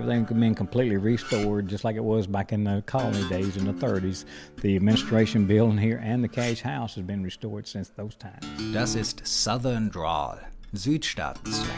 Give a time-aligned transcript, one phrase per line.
[0.00, 3.72] everything's been completely restored, just like it was back in the colony days in the
[3.72, 4.24] 30s.
[4.62, 8.46] The administration building here and the cash house has been restored since those times.
[8.72, 10.38] Das ist Southern Drawl,
[10.72, 11.68] Südstaaten-Slang.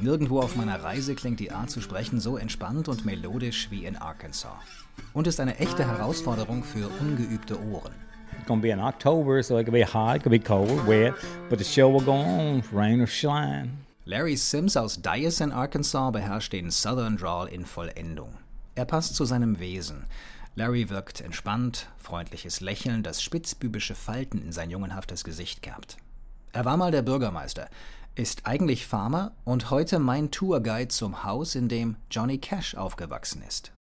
[0.00, 3.96] Nirgendwo auf meiner Reise klingt die Art zu sprechen so entspannt und melodisch wie in
[3.96, 4.50] Arkansas.
[5.14, 7.94] Und ist eine echte Herausforderung für ungeübte Ohren.
[8.36, 11.14] It's gonna be in October, so it could be hot, it could be cold, wet,
[11.48, 13.83] but the show will go on, rain or shine.
[14.06, 18.36] Larry Sims aus Dyess in Arkansas beherrscht den Southern Drawl in Vollendung.
[18.74, 20.04] Er passt zu seinem Wesen.
[20.56, 25.96] Larry wirkt entspannt, freundliches Lächeln, das spitzbübische Falten in sein jungenhaftes Gesicht kerbt.
[26.52, 27.70] Er war mal der Bürgermeister,
[28.14, 33.72] ist eigentlich Farmer und heute mein Tourguide zum Haus, in dem Johnny Cash aufgewachsen ist.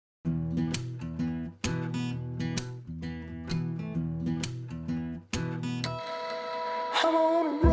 [7.04, 7.71] I'm on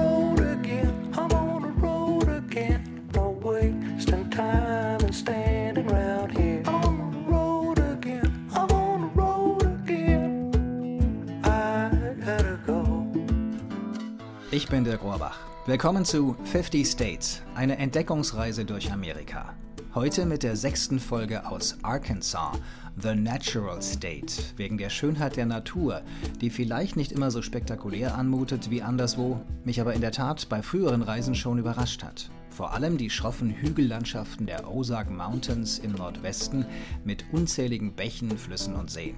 [14.70, 15.40] bin der Rohrbach.
[15.66, 19.56] Willkommen zu 50 States, eine Entdeckungsreise durch Amerika.
[19.96, 22.60] Heute mit der sechsten Folge aus Arkansas,
[22.96, 26.04] The Natural State, wegen der Schönheit der Natur,
[26.40, 30.62] die vielleicht nicht immer so spektakulär anmutet wie anderswo, mich aber in der Tat bei
[30.62, 32.30] früheren Reisen schon überrascht hat.
[32.52, 36.66] Vor allem die schroffen Hügellandschaften der Ozark Mountains im Nordwesten
[37.04, 39.16] mit unzähligen Bächen, Flüssen und Seen.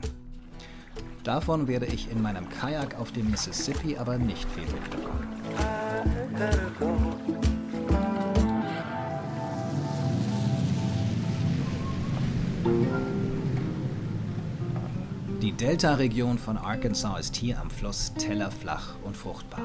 [1.23, 5.27] Davon werde ich in meinem Kajak auf dem Mississippi aber nicht viel mitbekommen.
[15.41, 19.61] Die Delta-Region von Arkansas ist hier am Fluss tellerflach und fruchtbar.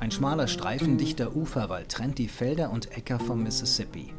[0.00, 4.12] Ein schmaler Streifen dichter Uferwald trennt die Felder und Äcker vom Mississippi.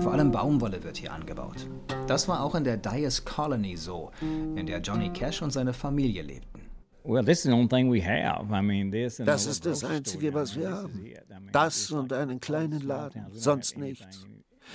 [0.00, 1.68] Vor allem Baumwolle wird hier angebaut.
[2.06, 6.22] Das war auch in der Dyess Colony so, in der Johnny Cash und seine Familie
[6.22, 6.60] lebten.
[7.04, 8.52] Well, this is the only thing we have.
[8.52, 11.04] I mean, this and Das a ist das Einzige, was wir haben.
[11.50, 14.26] Das und einen kleinen Laden, sonst nichts.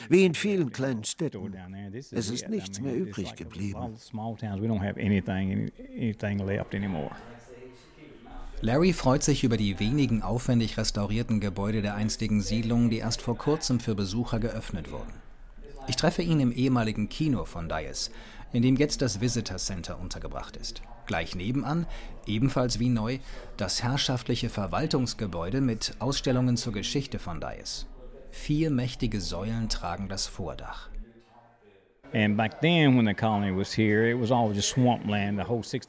[0.09, 1.56] Wie in vielen kleinen Städten.
[1.94, 3.96] Es is ist nichts mehr übrig geblieben.
[8.59, 13.38] Larry freut sich über die wenigen aufwendig restaurierten Gebäude der einstigen Siedlung, die erst vor
[13.38, 15.13] kurzem für Besucher geöffnet wurden.
[15.88, 18.09] Ich treffe ihn im ehemaligen Kino von Dyess,
[18.51, 20.81] in dem jetzt das Visitor Center untergebracht ist.
[21.06, 21.85] Gleich nebenan,
[22.25, 23.19] ebenfalls wie neu,
[23.57, 27.85] das herrschaftliche Verwaltungsgebäude mit Ausstellungen zur Geschichte von Dyess.
[28.31, 30.90] Vier mächtige Säulen tragen das Vordach.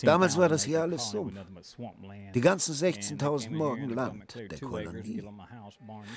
[0.02, 1.94] Damals war das hier alles colony was Sumpf.
[2.34, 5.22] Die ganzen And they 16.000 came in here Morgen Land der Kolonie.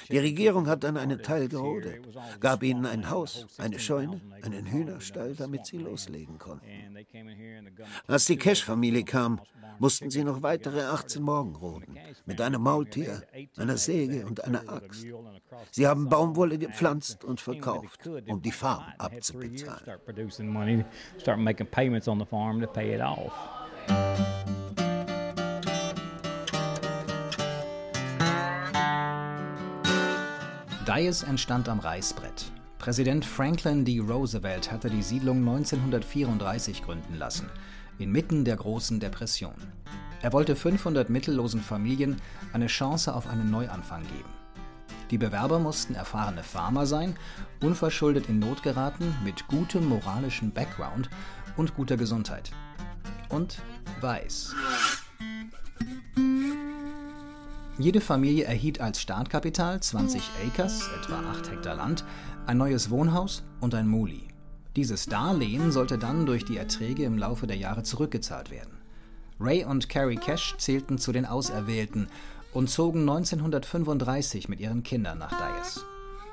[0.10, 2.02] Die Regierung hat dann einen Teil gerodet,
[2.40, 6.68] gab ihnen ein Haus, eine 16,000 Scheune, einen all Hühnerstall, damit sie loslegen konnten.
[8.08, 9.40] Als die Cash-Familie kam,
[9.80, 13.24] mussten sie noch weitere 18 Morgen roden, mit einem Maultier,
[13.58, 15.08] einer Säge und einer Axt.
[15.72, 20.01] Sie haben Baumwolle gepflanzt und verkauft, um die Farm abzubezahlen.
[20.02, 20.84] Start producing money,
[21.20, 23.34] start making payments on the farm to pay it off.
[30.86, 32.52] Dyess entstand am Reißbrett.
[32.80, 34.00] Präsident Franklin D.
[34.00, 37.50] Roosevelt hatte die Siedlung 1934 gründen lassen,
[38.00, 39.54] inmitten der großen Depression.
[40.24, 42.20] Er wollte 500 mittellosen Familien
[42.54, 44.41] eine Chance auf einen Neuanfang geben.
[45.12, 47.18] Die Bewerber mussten erfahrene Farmer sein,
[47.62, 51.10] unverschuldet in Not geraten, mit gutem moralischen Background
[51.58, 52.52] und guter Gesundheit.
[53.28, 53.62] Und
[54.00, 54.56] weiß.
[57.78, 62.06] Jede Familie erhielt als Startkapital 20 Acres, etwa 8 Hektar Land,
[62.46, 64.30] ein neues Wohnhaus und ein Muli.
[64.78, 68.78] Dieses Darlehen sollte dann durch die Erträge im Laufe der Jahre zurückgezahlt werden.
[69.42, 72.08] Ray und Carrie Cash zählten zu den Auserwählten
[72.54, 75.86] und zogen 1935 mit ihren Kindern nach Dyess.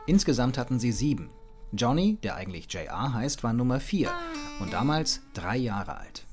[0.06, 1.30] Insgesamt hatten sie sieben.
[1.72, 4.10] Johnny, der eigentlich JR heißt, war Nummer vier
[4.60, 6.24] und damals drei Jahre alt.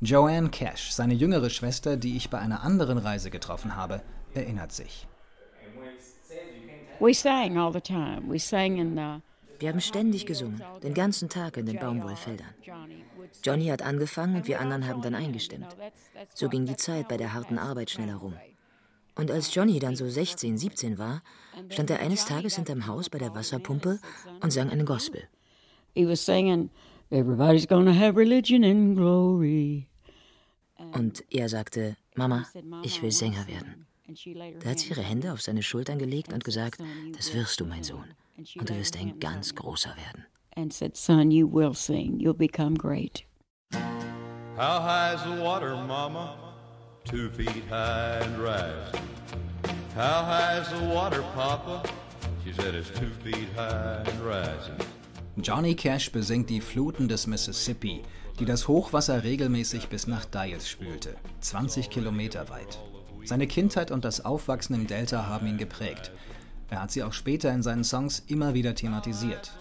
[0.00, 4.02] Joanne Cash, seine jüngere Schwester, die ich bei einer anderen Reise getroffen habe,
[4.32, 5.06] erinnert sich.
[7.00, 8.22] We sang all the time.
[8.28, 9.22] We sang in the.
[9.60, 12.54] Wir haben ständig gesungen, den ganzen Tag in den Baumwollfeldern.
[13.42, 15.76] Johnny hat angefangen und wir anderen haben dann eingestimmt.
[16.34, 18.34] So ging die Zeit bei der harten Arbeit schneller rum.
[19.18, 21.22] Und als Johnny dann so 16, 17 war,
[21.68, 23.98] stand er eines Tages hinterm Haus bei der Wasserpumpe
[24.40, 25.22] und sang einen Gospel.
[25.94, 26.70] He was singing,
[27.10, 29.88] "Everybody's gonna have religion and glory."
[30.92, 32.46] Und er sagte, Mama,
[32.82, 33.86] ich will Sänger werden.
[34.60, 36.80] Da hat sie ihre Hände auf seine Schultern gelegt und gesagt,
[37.16, 38.14] das wirst du, mein Sohn.
[38.36, 40.24] Und du wirst ein ganz großer werden.
[40.58, 42.18] and said, Son, you will sing.
[42.18, 43.22] You'll become great.
[43.72, 46.47] How high is the water, Mama?
[47.08, 49.00] Two feet high and rising.
[49.94, 51.82] How high is the water, Papa?
[52.44, 54.76] She said it's two feet high and rising.
[55.38, 58.02] Johnny Cash besingt die Fluten des Mississippi,
[58.38, 62.78] die das Hochwasser regelmäßig bis nach Dias spülte, 20 Kilometer weit.
[63.24, 66.12] Seine Kindheit und das Aufwachsen im Delta haben ihn geprägt.
[66.68, 69.52] Er hat sie auch später in seinen Songs immer wieder thematisiert.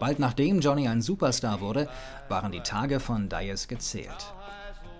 [0.00, 1.86] Bald nachdem Johnny ein Superstar wurde,
[2.30, 4.32] waren die Tage von Dias gezählt.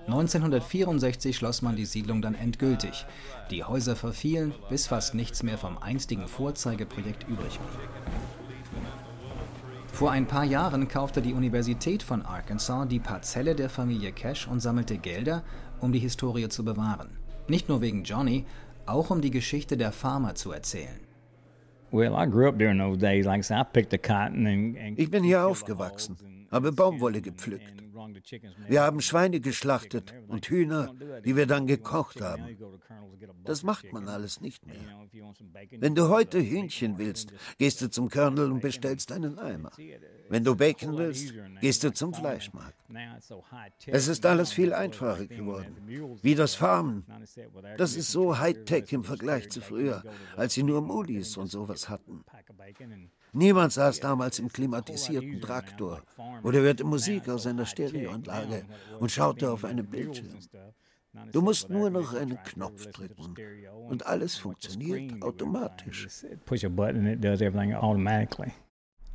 [0.07, 3.07] 1964 schloss man die Siedlung dann endgültig.
[3.51, 7.91] Die Häuser verfielen, bis fast nichts mehr vom einstigen Vorzeigeprojekt übrig blieb.
[9.93, 14.61] Vor ein paar Jahren kaufte die Universität von Arkansas die Parzelle der Familie Cash und
[14.61, 15.43] sammelte Gelder,
[15.81, 17.19] um die Historie zu bewahren.
[17.49, 18.45] Nicht nur wegen Johnny,
[18.85, 21.01] auch um die Geschichte der Farmer zu erzählen.
[24.97, 27.86] Ich bin hier aufgewachsen, habe Baumwolle gepflückt.
[28.69, 30.95] Wir haben Schweine geschlachtet und Hühner,
[31.25, 32.57] die wir dann gekocht haben.
[33.45, 34.77] Das macht man alles nicht mehr.
[35.71, 39.71] Wenn du heute Hühnchen willst, gehst du zum Colonel und bestellst einen Eimer.
[40.29, 42.77] Wenn du Bacon willst, gehst du zum Fleischmarkt.
[43.87, 45.77] Es ist alles viel einfacher geworden.
[46.23, 47.05] Wie das Farmen.
[47.79, 50.03] Das ist so Hightech im Vergleich zu früher,
[50.37, 52.25] als sie nur Mulis und sowas hatten.
[53.37, 56.03] Niemand saß damals im klimatisierten Traktor
[56.43, 58.65] oder hörte Musik aus einer Stereoanlage
[58.99, 60.39] und schaute auf einen Bildschirm.
[61.33, 63.35] Du musst nur noch einen Knopf drücken
[63.89, 66.09] und alles funktioniert automatisch.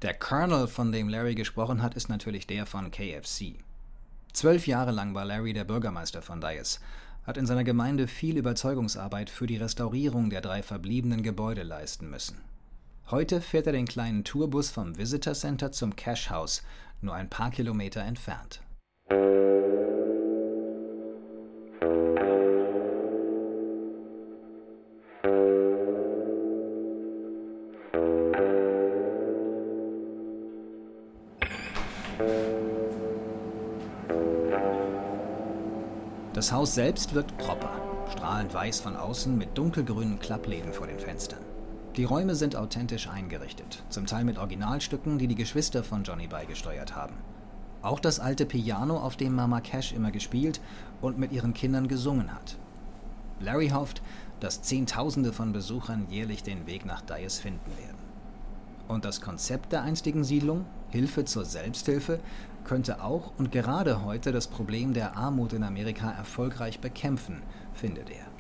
[0.04, 3.56] Der Colonel, von dem Larry gesprochen hat, ist natürlich der von KFC.
[4.34, 6.80] Zwölf Jahre lang war Larry der Bürgermeister von Dias,
[7.26, 12.51] hat in seiner Gemeinde viel Überzeugungsarbeit für die Restaurierung der drei verbliebenen Gebäude leisten müssen.
[13.12, 16.64] Heute fährt er den kleinen Tourbus vom Visitor Center zum Cash House,
[17.02, 18.62] nur ein paar Kilometer entfernt.
[36.34, 41.42] Das Haus selbst wirkt proper, strahlend weiß von außen mit dunkelgrünen Klappläden vor den Fenstern.
[41.98, 46.96] Die Räume sind authentisch eingerichtet, zum Teil mit Originalstücken, die die Geschwister von Johnny beigesteuert
[46.96, 47.16] haben.
[47.82, 50.62] Auch das alte Piano, auf dem Mama Cash immer gespielt
[51.02, 52.58] und mit ihren Kindern gesungen hat.
[53.42, 54.02] Larry hofft,
[54.40, 57.98] dass Zehntausende von Besuchern jährlich den Weg nach Dias finden werden.
[58.88, 62.22] Und das Konzept der einstigen Siedlung, Hilfe zur Selbsthilfe,
[62.64, 67.42] könnte auch und gerade heute das Problem der Armut in Amerika erfolgreich bekämpfen,
[67.74, 68.31] findet er.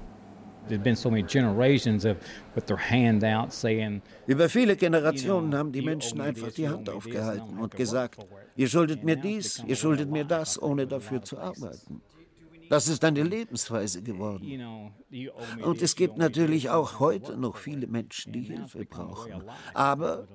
[4.28, 8.26] Über viele Generationen haben die Menschen einfach die Hand aufgehalten und gesagt,
[8.56, 12.02] ihr schuldet mir dies, ihr schuldet mir das, ohne dafür zu arbeiten.
[12.72, 14.94] Das ist eine Lebensweise geworden.
[15.62, 19.44] Und es gibt natürlich auch heute noch viele Menschen, die Hilfe brauchen.
[19.74, 20.30] Aber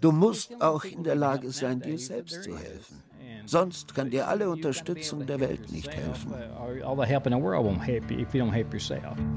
[0.00, 3.04] du musst auch in der Lage sein, dir selbst zu helfen.
[3.46, 6.32] Sonst kann dir alle Unterstützung der Welt nicht helfen.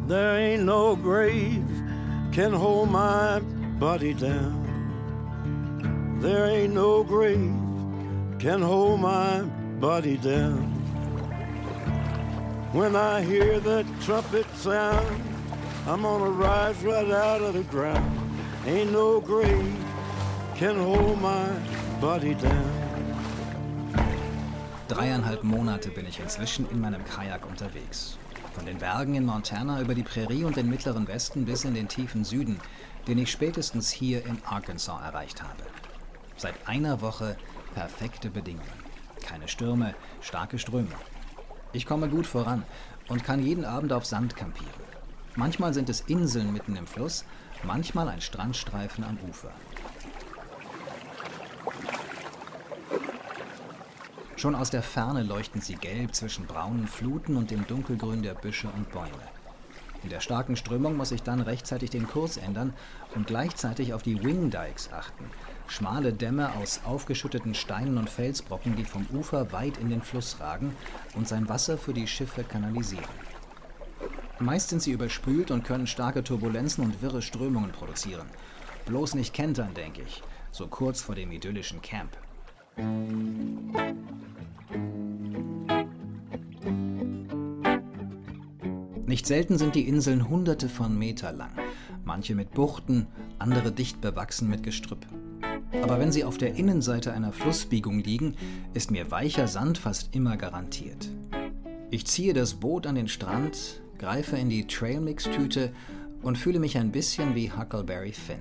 [0.07, 1.61] There ain't no grave
[2.31, 3.39] can hold my
[3.79, 4.59] body down.
[6.19, 7.53] There ain't no grave
[8.39, 9.43] can hold my
[9.79, 10.82] body down.
[12.73, 15.05] When I hear that trumpet sound,
[15.85, 18.19] I'm gonna rise right out of the ground.
[18.65, 19.75] Ain't no grave
[20.55, 21.45] can hold my
[22.01, 22.71] body down.
[24.87, 28.17] Dreieinhalb Monate bin ich inzwischen in meinem Kajak unterwegs.
[28.55, 31.87] Von den Bergen in Montana über die Prärie und den mittleren Westen bis in den
[31.87, 32.59] tiefen Süden,
[33.07, 35.63] den ich spätestens hier in Arkansas erreicht habe.
[36.37, 37.37] Seit einer Woche
[37.75, 38.83] perfekte Bedingungen.
[39.21, 40.89] Keine Stürme, starke Ströme.
[41.73, 42.63] Ich komme gut voran
[43.07, 44.71] und kann jeden Abend auf Sand campieren.
[45.35, 47.25] Manchmal sind es Inseln mitten im Fluss,
[47.63, 49.51] manchmal ein Strandstreifen am Ufer.
[54.35, 58.67] Schon aus der Ferne leuchten sie gelb zwischen braunen Fluten und dem Dunkelgrün der Büsche
[58.67, 59.09] und Bäume.
[60.03, 62.73] In der starken Strömung muss ich dann rechtzeitig den Kurs ändern
[63.15, 65.25] und gleichzeitig auf die Wingdikes achten.
[65.67, 70.75] Schmale Dämme aus aufgeschütteten Steinen und Felsbrocken, die vom Ufer weit in den Fluss ragen
[71.15, 73.05] und sein Wasser für die Schiffe kanalisieren.
[74.39, 78.27] Meist sind sie überspült und können starke Turbulenzen und wirre Strömungen produzieren.
[78.85, 82.17] Bloß nicht kentern, denke ich, so kurz vor dem idyllischen Camp.
[89.05, 91.51] Nicht selten sind die Inseln hunderte von Meter lang,
[92.03, 95.05] manche mit Buchten, andere dicht bewachsen mit Gestrüpp.
[95.81, 98.35] Aber wenn sie auf der Innenseite einer Flussbiegung liegen,
[98.73, 101.09] ist mir weicher Sand fast immer garantiert.
[101.89, 105.71] Ich ziehe das Boot an den Strand, greife in die Trailmix-Tüte
[106.21, 108.39] und fühle mich ein bisschen wie Huckleberry Finn.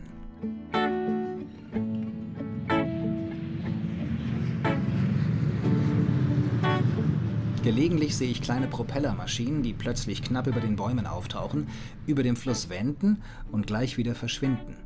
[7.63, 11.69] Gelegentlich sehe ich kleine Propellermaschinen, die plötzlich knapp über den Bäumen auftauchen,
[12.07, 13.23] über dem Fluss wenden
[13.53, 14.77] und gleich wieder verschwinden.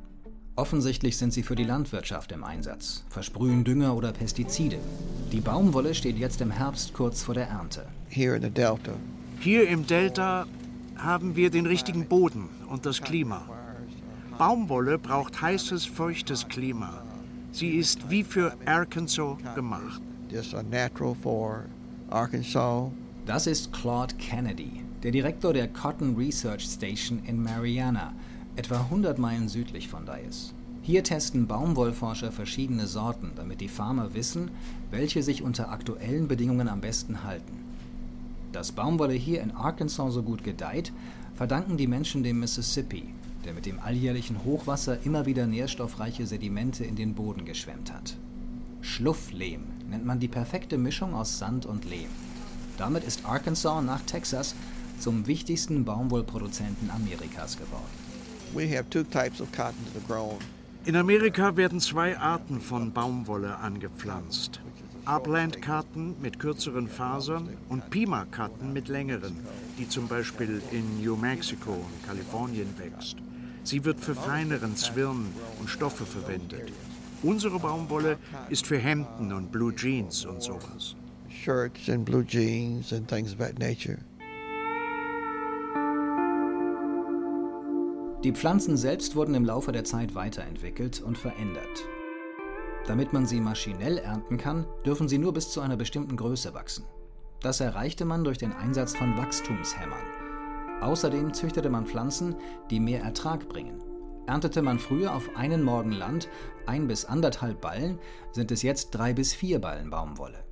[0.57, 4.79] Offensichtlich sind sie für die Landwirtschaft im Einsatz, versprühen Dünger oder Pestizide.
[5.31, 7.87] Die Baumwolle steht jetzt im Herbst kurz vor der Ernte.
[8.09, 8.93] Here in the Delta.
[9.39, 10.47] Hier im Delta
[10.97, 13.47] haben wir den richtigen Boden und das Klima.
[14.39, 17.03] Baumwolle braucht heißes, feuchtes Klima.
[17.53, 20.01] Sie ist wie für Arkansas gemacht.
[23.27, 28.15] Das ist Claude Kennedy, der Direktor der Cotton Research Station in Mariana,
[28.57, 30.53] etwa 100 Meilen südlich von Dyess.
[30.83, 34.51] Hier testen Baumwollforscher verschiedene Sorten, damit die Farmer wissen,
[34.91, 37.65] welche sich unter aktuellen Bedingungen am besten halten.
[38.53, 40.93] Dass Baumwolle hier in Arkansas so gut gedeiht,
[41.35, 43.05] verdanken die Menschen dem Mississippi,
[43.45, 48.17] der mit dem alljährlichen Hochwasser immer wieder nährstoffreiche Sedimente in den Boden geschwemmt hat.
[48.81, 52.09] Schlufflehm nennt man die perfekte Mischung aus Sand und Lehm.
[52.79, 54.55] Damit ist Arkansas nach Texas
[55.01, 58.06] zum wichtigsten Baumwollproduzenten Amerikas geworden.
[60.85, 64.61] In Amerika werden zwei Arten von Baumwolle angepflanzt.
[65.05, 69.37] Upland-Karten mit kürzeren Fasern und Pima-Karten mit längeren,
[69.79, 73.17] die zum Beispiel in New Mexico und Kalifornien wächst.
[73.63, 75.27] Sie wird für feineren Zwirn
[75.61, 76.73] und Stoffe verwendet.
[77.23, 80.97] Unsere Baumwolle ist für Hemden und Blue Jeans und sowas.
[81.29, 83.99] Shirts and blue jeans and things of that nature.
[88.25, 91.85] Die Pflanzen selbst wurden im Laufe der Zeit weiterentwickelt und verändert.
[92.87, 96.85] Damit man sie maschinell ernten kann, dürfen sie nur bis zu einer bestimmten Größe wachsen.
[97.41, 100.05] Das erreichte man durch den Einsatz von Wachstumshämmern.
[100.81, 102.37] Außerdem züchtete man Pflanzen,
[102.71, 103.83] die mehr Ertrag bringen.
[104.27, 106.29] Erntete man früher auf einen Morgen Land
[106.67, 107.99] ein bis anderthalb Ballen,
[108.33, 110.45] sind es jetzt drei bis vier Ballen Baumwolle.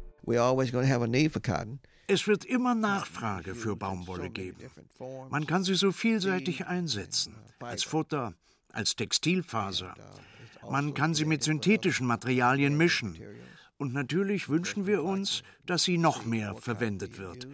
[2.06, 4.58] Es wird immer Nachfrage für Baumwolle geben.
[5.30, 7.34] Man kann sie so vielseitig einsetzen.
[7.60, 8.34] Als Futter,
[8.72, 9.94] als Textilfaser.
[10.70, 13.18] Man kann sie mit synthetischen Materialien mischen.
[13.76, 17.48] Und natürlich wünschen wir uns, dass sie noch mehr verwendet wird.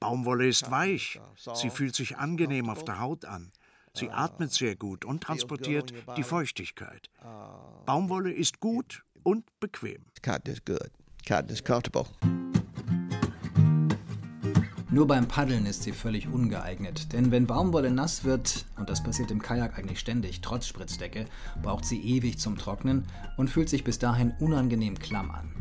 [0.00, 1.20] Baumwolle ist weich.
[1.54, 3.52] Sie fühlt sich angenehm auf der Haut an.
[3.94, 7.10] Sie atmet sehr gut und transportiert die Feuchtigkeit.
[7.86, 10.04] Baumwolle ist gut und bequem.
[10.22, 10.90] Cotton is good.
[11.26, 12.06] Cotton is comfortable.
[14.96, 19.30] Nur beim Paddeln ist sie völlig ungeeignet, denn wenn Baumwolle nass wird, und das passiert
[19.30, 21.26] im Kajak eigentlich ständig, trotz Spritzdecke,
[21.62, 23.04] braucht sie ewig zum Trocknen
[23.36, 25.52] und fühlt sich bis dahin unangenehm klamm an.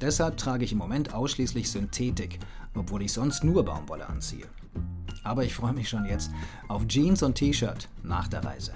[0.00, 2.40] Deshalb trage ich im Moment ausschließlich Synthetik,
[2.74, 4.46] obwohl ich sonst nur Baumwolle anziehe.
[5.22, 6.32] Aber ich freue mich schon jetzt
[6.66, 8.72] auf Jeans und T-Shirt nach der Reise.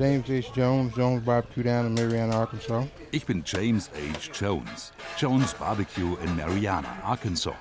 [0.00, 0.50] James H.
[0.54, 2.86] Jones, Jones Barbecue down in Mariana, Arkansas.
[3.12, 4.30] Ich bin James H.
[4.32, 4.92] Jones.
[5.18, 7.52] Jones Barbecue in Mariana, Arkansas.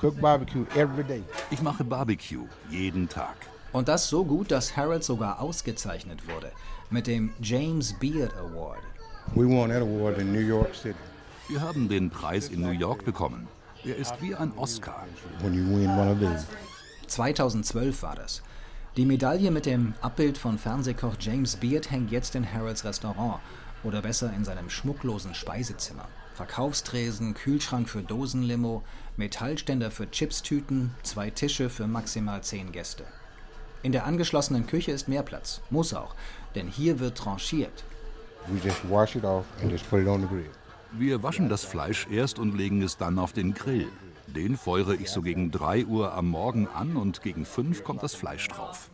[0.00, 1.22] Cook barbecue every day.
[1.52, 3.36] Ich mache Barbecue jeden Tag.
[3.72, 6.50] Und das so gut, dass Harold sogar ausgezeichnet wurde
[6.90, 8.80] mit dem James Beard Award.
[9.36, 10.98] We won that award in New York City.
[11.46, 13.46] Wir haben den Preis in New York bekommen.
[13.84, 15.06] Er ist wie ein Oscar.
[15.42, 16.44] When you win one of these.
[17.06, 18.42] 2012 war das.
[18.96, 23.40] Die Medaille mit dem Abbild von Fernsehkoch James Beard hängt jetzt in Harolds Restaurant
[23.82, 26.06] oder besser in seinem schmucklosen Speisezimmer.
[26.34, 28.84] Verkaufstresen, Kühlschrank für Dosenlimo,
[29.16, 33.04] Metallständer für Chipstüten, zwei Tische für maximal zehn Gäste.
[33.82, 36.14] In der angeschlossenen Küche ist mehr Platz, muss auch,
[36.54, 37.82] denn hier wird tranchiert.
[40.92, 43.88] Wir waschen das Fleisch erst und legen es dann auf den Grill.
[44.34, 48.16] Den feuere ich so gegen 3 Uhr am Morgen an und gegen 5 kommt das
[48.16, 48.90] Fleisch drauf.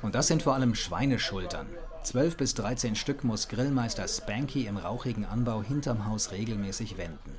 [0.00, 1.66] Und das sind vor allem Schweineschultern.
[2.04, 7.36] 12 bis 13 Stück muss Grillmeister Spanky im rauchigen Anbau hinterm Haus regelmäßig wenden.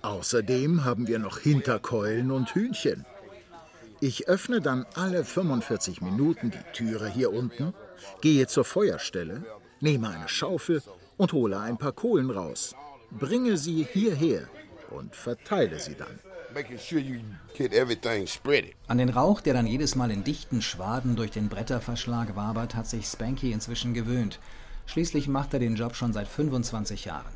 [0.00, 3.04] Außerdem haben wir noch Hinterkeulen und Hühnchen.
[4.00, 7.74] Ich öffne dann alle 45 Minuten die Türe hier unten,
[8.22, 9.44] gehe zur Feuerstelle,
[9.80, 10.82] nehme eine Schaufel
[11.18, 12.74] und hole ein paar Kohlen raus,
[13.10, 14.48] bringe sie hierher
[14.90, 16.18] und verteile sie dann.
[16.54, 17.20] Making sure you
[17.54, 18.74] get everything spreaded.
[18.86, 22.86] An den Rauch, der dann jedes Mal in dichten Schwaden durch den Bretterverschlag wabert, hat
[22.86, 24.40] sich Spanky inzwischen gewöhnt.
[24.86, 27.34] Schließlich macht er den Job schon seit 25 Jahren.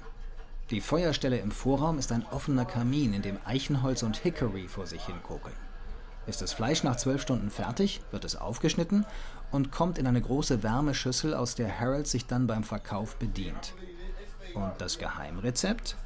[0.71, 5.05] Die Feuerstelle im Vorraum ist ein offener Kamin, in dem Eichenholz und Hickory vor sich
[5.05, 5.55] hinkokeln.
[6.27, 9.05] Ist das Fleisch nach zwölf Stunden fertig, wird es aufgeschnitten
[9.51, 13.75] und kommt in eine große Wärmeschüssel, aus der Harold sich dann beim Verkauf bedient.
[14.55, 15.97] Und das Geheimrezept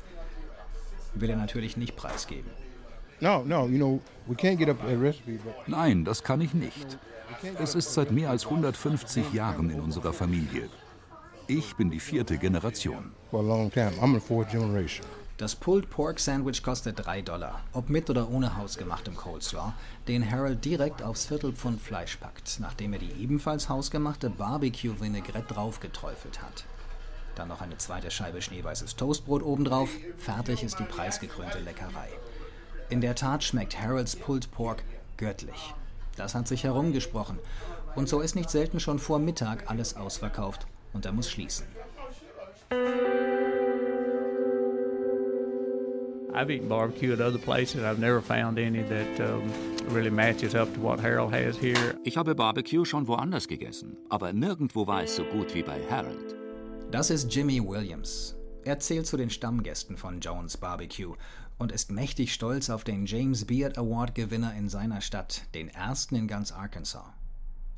[1.15, 2.51] will er natürlich nicht preisgeben.
[3.21, 6.53] No, no, you know, we can't get up a recipe, but Nein, das kann ich
[6.53, 6.99] nicht.
[7.59, 10.69] Es ist seit mehr als 150 Jahren in unserer Familie.
[11.47, 13.13] Ich bin die vierte Generation.
[13.31, 13.93] for a long time.
[14.01, 15.05] I'm the fourth generation.
[15.39, 19.75] Das Pulled Pork Sandwich kostet 3 Dollar, ob mit oder ohne hausgemachtem Coleslaw,
[20.09, 26.65] den Harold direkt aufs Viertelpfund Fleisch packt, nachdem er die ebenfalls hausgemachte Barbecue-Vinaigrette draufgeträufelt hat.
[27.35, 32.09] Dann noch eine zweite Scheibe schneeweißes Toastbrot obendrauf, fertig ist die preisgekrönte Leckerei.
[32.89, 34.85] In der Tat schmeckt Harolds Pulled Pork
[35.19, 35.75] göttlich.
[36.17, 37.39] Das hat sich herumgesprochen.
[37.95, 41.67] Und so ist nicht selten schon vor Mittag alles ausverkauft und er muss schließen.
[46.37, 47.83] I've eaten barbecue at other places.
[47.83, 49.51] I've never found any that um,
[49.89, 51.97] really matches up to what Harold has here.
[52.05, 56.37] Ich habe Barbecue schon woanders gegessen, aber nirgendwo war es so gut wie bei Harold.
[56.91, 58.37] Das ist Jimmy Williams.
[58.65, 61.15] Er zählt zu den Stammgästen von Jones Barbecue
[61.57, 66.17] und ist mächtig stolz auf den James Beard Award Gewinner in seiner Stadt, den ersten
[66.17, 67.15] in ganz Arkansas.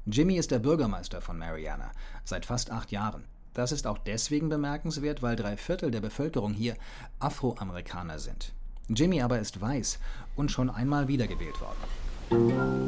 [0.06, 1.92] Jimmy ist der Bürgermeister von Mariana
[2.24, 3.22] seit fast acht Jahren.
[3.58, 6.76] Das ist auch deswegen bemerkenswert, weil drei Viertel der Bevölkerung hier
[7.18, 8.52] Afroamerikaner sind.
[8.88, 9.98] Jimmy aber ist weiß
[10.36, 12.86] und schon einmal wiedergewählt worden.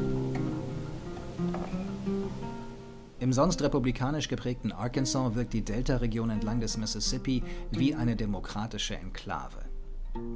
[3.18, 9.64] Im sonst republikanisch geprägten Arkansas wirkt die Delta-Region entlang des Mississippi wie eine demokratische Enklave.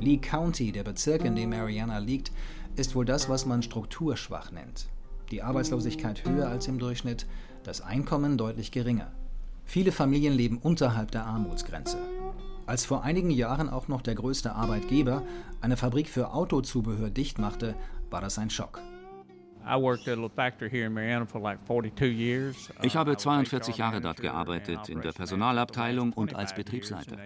[0.00, 2.33] Lee County, der Bezirk, in dem Mariana liegt,
[2.75, 4.88] ist wohl das, was man strukturschwach nennt.
[5.31, 7.25] Die Arbeitslosigkeit höher als im Durchschnitt,
[7.62, 9.12] das Einkommen deutlich geringer.
[9.64, 11.99] Viele Familien leben unterhalb der Armutsgrenze.
[12.66, 15.23] Als vor einigen Jahren auch noch der größte Arbeitgeber
[15.61, 17.75] eine Fabrik für Autozubehör dicht machte,
[18.11, 18.80] war das ein Schock.
[22.83, 27.16] Ich habe 42 Jahre dort gearbeitet, in der Personalabteilung und als Betriebsleiter.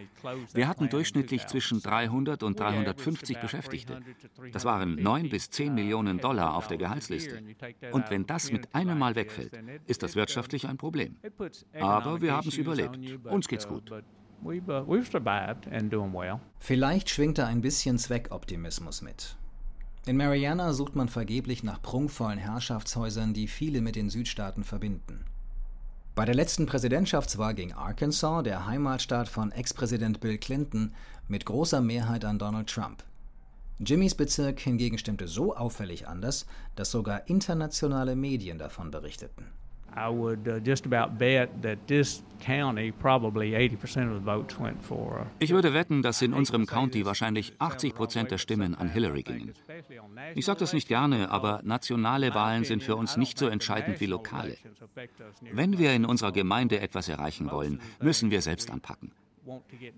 [0.52, 4.00] Wir hatten durchschnittlich zwischen 300 und 350 Beschäftigte.
[4.52, 7.42] Das waren 9 bis 10 Millionen Dollar auf der Gehaltsliste.
[7.92, 11.16] Und wenn das mit einem Mal wegfällt, ist das wirtschaftlich ein Problem.
[11.80, 12.98] Aber wir haben es überlebt.
[13.24, 13.90] Uns geht's gut.
[14.44, 16.38] Uh, we've survived and doing well.
[16.60, 19.36] Vielleicht schwingt da ein bisschen Zweckoptimismus mit.
[20.08, 25.26] In Mariana sucht man vergeblich nach prunkvollen Herrschaftshäusern, die viele mit den Südstaaten verbinden.
[26.14, 30.94] Bei der letzten Präsidentschaftswahl ging Arkansas, der Heimatstaat von Ex-Präsident Bill Clinton,
[31.28, 33.04] mit großer Mehrheit an Donald Trump.
[33.80, 39.44] Jimmys Bezirk hingegen stimmte so auffällig anders, dass sogar internationale Medien davon berichteten.
[39.96, 44.82] I would uh, just about bet that this county, probably 80% of the votes went
[44.82, 45.20] for.
[45.20, 49.22] Uh, Ich würde wetten, dass in unserem County wahrscheinlich 80 Prozent der Stimmen an Hillary
[49.22, 49.54] gingen.
[50.34, 54.06] Ich sage das nicht gerne, aber nationale Wahlen sind für uns nicht so entscheidend wie
[54.06, 54.56] lokale.
[55.52, 59.12] Wenn wir in unserer Gemeinde etwas erreichen wollen, müssen wir selbst anpacken.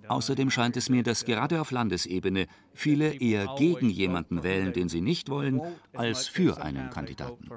[0.06, 5.00] Außerdem scheint es mir, dass gerade auf Landesebene viele eher gegen jemanden wählen, den sie
[5.00, 5.60] nicht wollen,
[5.92, 7.48] als für einen Kandidaten.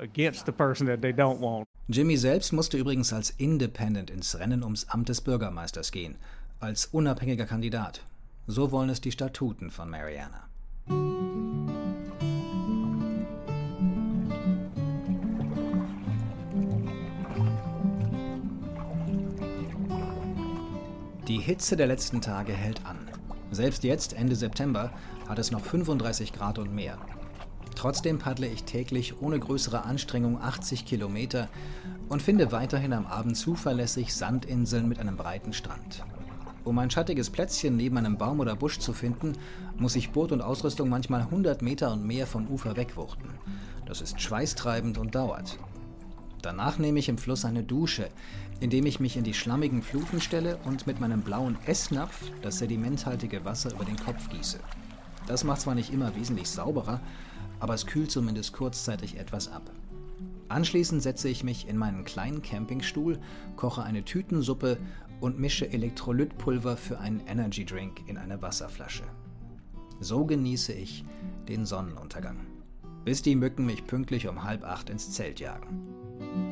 [0.00, 1.68] against the person that they don't want.
[1.92, 6.14] Jimmy selbst musste übrigens als Independent ins Rennen ums Amt des Bürgermeisters gehen,
[6.60, 8.04] als unabhängiger Kandidat.
[8.46, 10.46] So wollen es die Statuten von Mariana.
[21.26, 22.98] Die Hitze der letzten Tage hält an.
[23.50, 24.92] Selbst jetzt, Ende September,
[25.28, 26.98] hat es noch 35 Grad und mehr.
[27.80, 31.48] Trotzdem paddle ich täglich ohne größere Anstrengung 80 Kilometer
[32.10, 36.04] und finde weiterhin am Abend zuverlässig Sandinseln mit einem breiten Strand.
[36.64, 39.32] Um ein schattiges Plätzchen neben einem Baum oder Busch zu finden,
[39.78, 43.30] muss ich Boot und Ausrüstung manchmal 100 Meter und mehr vom Ufer wegwuchten.
[43.86, 45.58] Das ist schweißtreibend und dauert.
[46.42, 48.10] Danach nehme ich im Fluss eine Dusche,
[48.60, 53.46] indem ich mich in die schlammigen Fluten stelle und mit meinem blauen Essnapf das sedimenthaltige
[53.46, 54.60] Wasser über den Kopf gieße.
[55.26, 57.00] Das macht zwar nicht immer wesentlich sauberer,
[57.60, 59.70] aber es kühlt zumindest kurzzeitig etwas ab.
[60.48, 63.20] Anschließend setze ich mich in meinen kleinen Campingstuhl,
[63.56, 64.78] koche eine Tütensuppe
[65.20, 69.04] und mische Elektrolytpulver für einen Energy Drink in eine Wasserflasche.
[70.00, 71.04] So genieße ich
[71.48, 72.38] den Sonnenuntergang,
[73.04, 76.49] bis die Mücken mich pünktlich um halb acht ins Zelt jagen.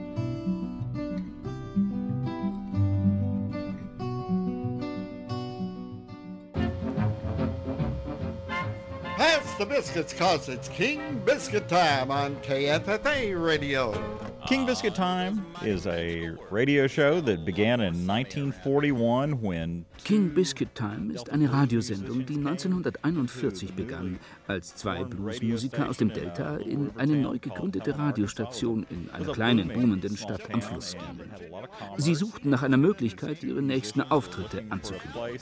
[9.58, 13.92] The biscuits, cause it's King Biscuit time on KFFA Radio.
[14.46, 21.10] King Biscuit Time is a radio show that began in 1941 when King Biscuit Time
[21.12, 27.38] ist eine Radiosendung, die 1941 begann, als zwei Bluesmusiker aus dem Delta in eine neu
[27.40, 31.30] gegründete Radiostation in einer kleinen boomenden Stadt am Fluss gingen.
[31.96, 35.40] Sie suchten nach einer Möglichkeit, ihre nächsten Auftritte anzukündigen.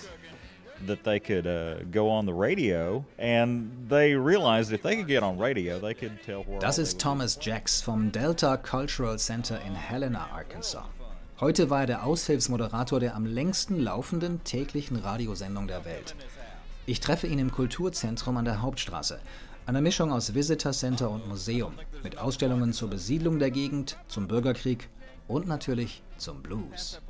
[0.86, 5.22] That they could uh, go on the radio, and they realized if they could get
[5.22, 6.58] on radio, they could tell where.
[6.58, 10.84] Das ist Thomas Jacks vom Delta Cultural Center in Helena, Arkansas.
[11.38, 16.14] Heute war er der Aushilfsmoderator der am längsten laufenden täglichen Radiosendung der Welt.
[16.86, 19.18] Ich treffe ihn im Kulturzentrum an der Hauptstraße.
[19.66, 24.88] Eine Mischung aus Visitor Center und Museum, mit Ausstellungen zur Besiedlung der Gegend, zum Bürgerkrieg
[25.28, 27.00] und natürlich zum Blues.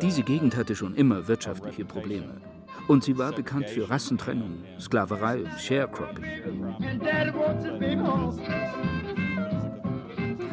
[0.00, 2.40] Diese Gegend hatte schon immer wirtschaftliche Probleme.
[2.88, 6.24] Und sie war bekannt für Rassentrennung, Sklaverei und Sharecropping.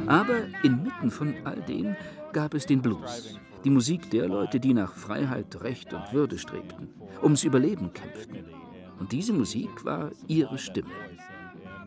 [0.05, 1.95] Aber inmitten von all dem
[2.31, 3.39] gab es den Blues.
[3.63, 6.89] Die Musik der Leute, die nach Freiheit, Recht und Würde strebten,
[7.23, 8.45] ums Überleben kämpften.
[8.99, 10.89] Und diese Musik war ihre Stimme.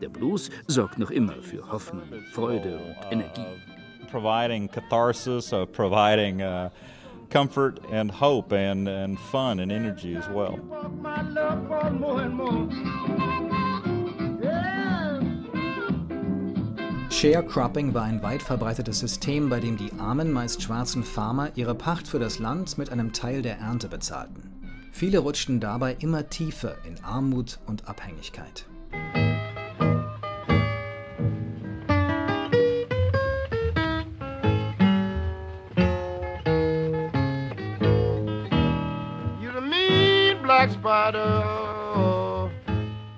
[0.03, 3.45] Der Blues sorgt noch immer für Hoffnung, Freude und Energie.
[4.11, 6.69] Providing catharsis, uh, providing uh,
[7.29, 10.59] comfort and hope and, and fun and energy as well.
[17.09, 22.09] Sharecropping war ein weit verbreitetes System, bei dem die armen, meist schwarzen Farmer ihre Pacht
[22.09, 24.51] für das Land mit einem Teil der Ernte bezahlten.
[24.91, 28.65] Viele rutschten dabei immer tiefer in Armut und Abhängigkeit.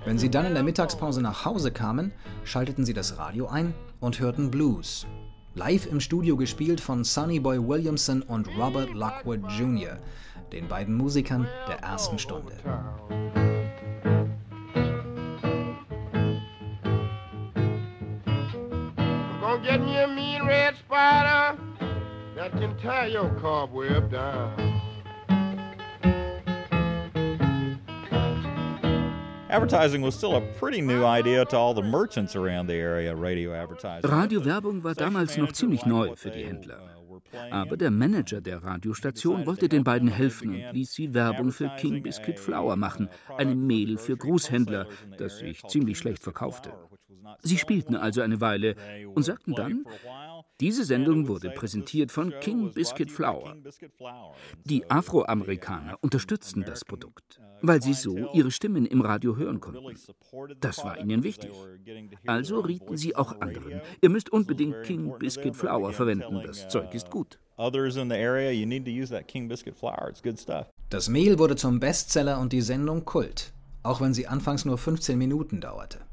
[0.04, 2.10] Wenn sie dann in der Mittagspause nach Hause kamen,
[2.42, 5.06] schalteten sie das Radio ein und hörten Blues.
[5.54, 9.98] Live im Studio gespielt von Sonny Boy Williamson und Robert Lockwood Jr.,
[10.52, 12.52] den beiden Musikern der ersten Stunde.
[19.62, 21.56] Get me a mean red spider
[22.36, 24.75] that can tie your cobweb down.
[29.56, 33.54] Advertising was still a pretty new idea to all the merchants around the area, radio
[33.54, 34.10] advertising.
[34.10, 36.78] Radiowerbung war damals noch ziemlich neu für die Händler.
[37.50, 42.02] Aber der Manager der Radiostation wollte den beiden helfen und ließ sie Werbung für King
[42.02, 46.74] Biscuit Flour machen, einem Mehl für Großhändler, das sich ziemlich schlecht verkaufte.
[47.42, 48.76] Sie spielten also eine Weile
[49.14, 49.86] und sagten dann,
[50.60, 53.56] diese Sendung wurde präsentiert von King Biscuit Flour.
[54.64, 59.94] Die Afroamerikaner unterstützten das Produkt, weil sie so ihre Stimmen im Radio hören konnten.
[60.60, 61.50] Das war ihnen wichtig.
[62.26, 67.10] Also rieten sie auch anderen, ihr müsst unbedingt King Biscuit Flour verwenden, das Zeug ist
[67.10, 67.38] gut.
[70.88, 75.18] Das Mehl wurde zum Bestseller und die Sendung Kult, auch wenn sie anfangs nur 15
[75.18, 76.05] Minuten dauerte.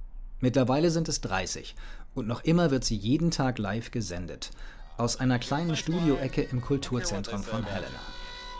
[0.43, 1.73] Mittlerweile sind es 30
[2.15, 4.49] und noch immer wird sie jeden Tag live gesendet.
[4.97, 7.87] Aus einer kleinen Studioecke im Kulturzentrum von Helena.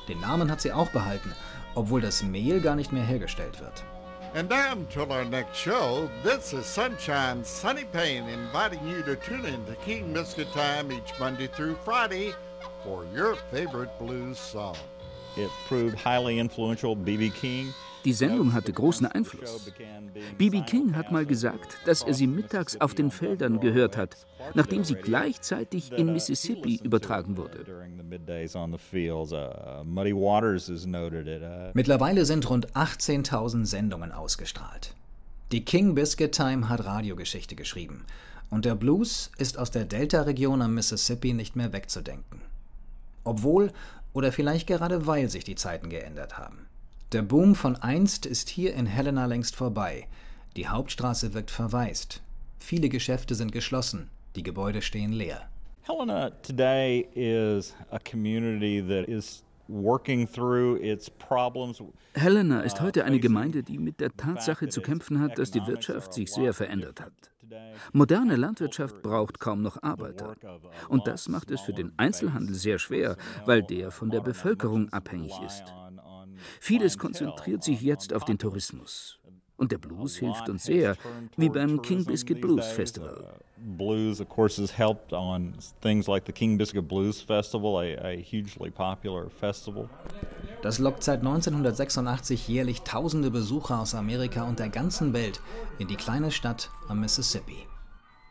[0.08, 1.34] Den Namen hat sie auch behalten,
[1.76, 3.84] obwohl das Mehl gar nicht mehr hergestellt wird.
[4.34, 9.44] And now until our next show, this is Sunshine Sunny Payne inviting you to tune
[9.44, 12.34] in to King Biscuit Time each Monday through Friday
[12.86, 14.78] for your favorite blues song.
[15.36, 16.96] It proved highly influential.
[16.96, 17.30] B.B.
[17.32, 17.74] King
[18.06, 19.72] Die Sendung hatte großen Einfluss.
[20.38, 20.62] B.B.
[20.62, 24.96] King hat mal gesagt, dass er sie mittags auf den Feldern gehört hat, nachdem sie
[24.96, 27.66] gleichzeitig in Mississippi übertragen wurde.
[31.74, 34.96] Mittlerweile sind rund 18.000 Sendungen ausgestrahlt.
[35.52, 38.06] Die King Biscuit Time hat Radiogeschichte geschrieben
[38.50, 42.42] und der Blues ist aus der Delta-Region am Mississippi nicht mehr wegzudenken.
[43.24, 43.72] Obwohl
[44.14, 46.68] oder vielleicht gerade weil sich die Zeiten geändert haben.
[47.14, 50.08] Der Boom von einst ist hier in Helena längst vorbei.
[50.56, 52.24] Die Hauptstraße wirkt verwaist.
[52.58, 54.10] Viele Geschäfte sind geschlossen.
[54.36, 55.48] Die Gebäude stehen leer.
[55.84, 61.84] Helena today is a community that is working through its problems.
[62.16, 66.16] Helena ist heute eine Gemeinde, die mit der Tatsache zu kämpfen hat, dass die Wirtschaft
[66.16, 67.14] sich sehr verändert hat.
[67.92, 70.36] Moderne Landwirtschaft braucht kaum noch Arbeiter.
[70.90, 75.34] Und das macht es für den Einzelhandel sehr schwer, weil der von der Bevölkerung abhängig
[75.46, 75.64] ist.
[76.60, 79.20] Vieles konzentriert sich jetzt auf den Tourismus.
[79.56, 80.98] Und der Blues hilft uns sehr,
[81.38, 83.40] wie beim King Biscuit Blues Festival.
[83.58, 88.22] Blues, of course, has helped on things like the King Biscuit Blues Festival, a, a
[88.22, 89.90] hugely popular festival.
[90.62, 95.40] Das lockt seit 1986 jährlich tausende Besucher aus Amerika und der ganzen Welt
[95.80, 97.68] in die kleine Stadt am Mississippi.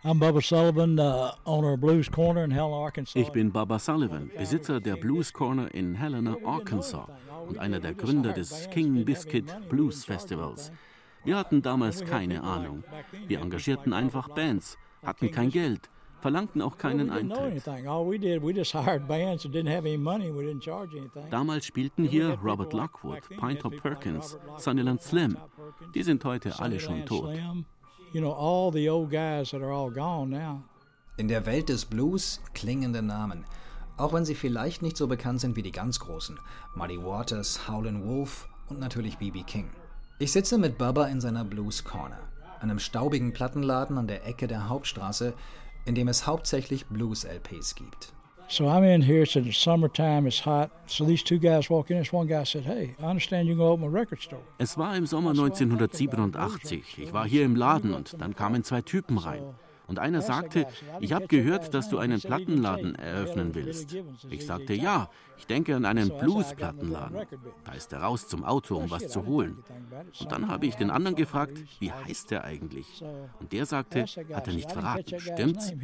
[0.04, 3.18] I'm Bubba Sullivan, uh, owner of Blues Corner in Helena, Arkansas.
[3.18, 7.06] Ich bin Bubba Sullivan, Besitzer der Blues Corner in Helena, Arkansas
[7.46, 10.72] und einer der Gründer des King Biscuit Blues Festivals.
[11.24, 12.82] Wir hatten damals keine Ahnung.
[13.26, 15.88] Wir engagierten einfach Bands, hatten kein Geld,
[16.20, 17.66] verlangten auch keinen Eintritt.
[21.30, 25.36] Damals spielten hier Robert Lockwood, Pinetop Perkins, Sunnyland Slim.
[25.94, 27.38] Die sind heute alle schon tot.
[31.16, 33.44] In der Welt des Blues klingende Namen.
[33.96, 36.38] Auch wenn sie vielleicht nicht so bekannt sind wie die ganz großen.
[36.74, 39.42] Muddy Waters, Howlin' Wolf und natürlich B.B.
[39.42, 39.70] King.
[40.18, 42.20] Ich sitze mit Bubba in seiner Blues Corner,
[42.60, 45.34] einem staubigen Plattenladen an der Ecke der Hauptstraße,
[45.84, 48.12] in dem es hauptsächlich Blues-LPs gibt.
[48.48, 50.70] So I'm in here, it's in the summertime, it's hot.
[50.86, 51.98] So these two guys walk in.
[51.98, 54.94] This one guy said, "Hey, I understand you can open a record store." Es war
[54.94, 56.98] im Sommer 1987.
[56.98, 59.42] Ich war hier im Laden und dann kamen zwei Typen rein.
[59.92, 60.66] Und einer sagte,
[61.00, 63.94] ich habe gehört, dass du einen Plattenladen eröffnen willst.
[64.30, 67.26] Ich sagte, ja, ich denke an einen Blues-Plattenladen.
[67.66, 69.58] Da ist er raus zum Auto, um was zu holen.
[70.18, 73.04] Und dann habe ich den anderen gefragt, wie heißt der eigentlich?
[73.38, 75.74] Und der sagte, hat er nicht verraten, stimmt's?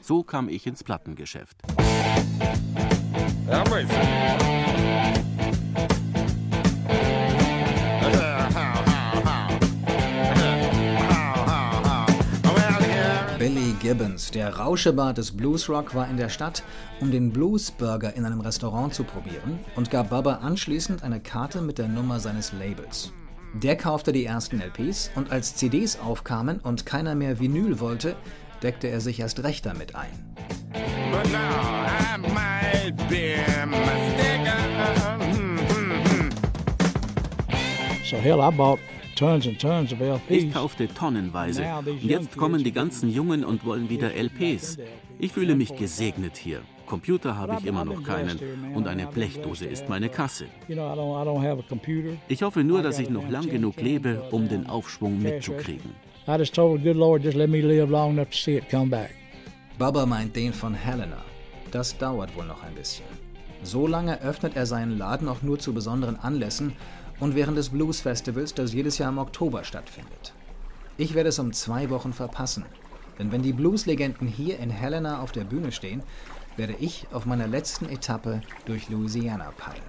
[0.00, 1.56] So kam ich ins Plattengeschäft.
[3.48, 4.61] Billy
[13.82, 16.62] Gibbons, der Rauschebart des Bluesrock, war in der Stadt,
[17.00, 21.78] um den Bluesburger in einem Restaurant zu probieren und gab Bubba anschließend eine Karte mit
[21.78, 23.12] der Nummer seines Labels.
[23.54, 28.14] Der kaufte die ersten LPs und als CDs aufkamen und keiner mehr Vinyl wollte,
[28.62, 30.36] deckte er sich erst recht damit ein.
[38.08, 38.78] So hell, I bought
[39.22, 40.30] tons and tons of LPs.
[40.30, 41.64] Ich kaufte tonnenweise.
[41.86, 44.78] Und jetzt kommen die ganzen Jungen und wollen wieder LPs.
[45.20, 46.60] Ich fühle mich gesegnet hier.
[46.86, 48.38] Computer habe ich immer noch keinen
[48.74, 50.46] und eine Blechdose ist meine Kasse.
[52.28, 55.92] Ich hoffe nur, dass ich noch lang genug lebe, um den Aufschwung mitzukriegen.
[59.78, 61.18] Bubba meint den von Helena.
[61.70, 63.06] Das dauert wohl noch ein bisschen.
[63.62, 66.72] So lange öffnet er seinen Laden auch nur zu besonderen Anlässen
[67.22, 70.34] und während des Blues Festivals, das jedes Jahr im Oktober stattfindet.
[70.96, 72.64] Ich werde es um zwei Wochen verpassen,
[73.16, 76.02] denn wenn die Blues-Legenden hier in Helena auf der Bühne stehen,
[76.56, 79.82] werde ich auf meiner letzten Etappe durch Louisiana peilen.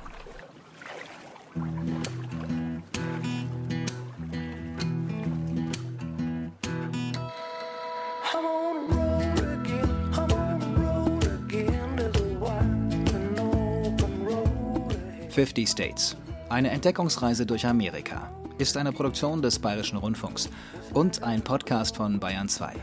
[15.31, 16.15] 50 States.
[16.53, 20.51] Eine Entdeckungsreise durch Amerika ist eine Produktion des Bayerischen Rundfunks
[20.93, 22.75] und ein Podcast von Bayern 2.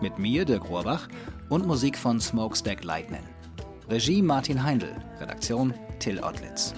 [0.00, 1.06] Mit mir, Dirk Rohrbach,
[1.50, 3.20] und Musik von Smokestack Lightning.
[3.90, 6.72] Regie Martin Heindl, Redaktion Till Ottlitz.